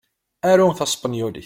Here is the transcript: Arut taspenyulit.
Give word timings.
Arut 0.49 0.77
taspenyulit. 0.79 1.37